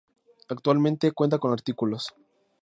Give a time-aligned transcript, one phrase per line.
[0.49, 2.11] Actualmente cuenta con artículos.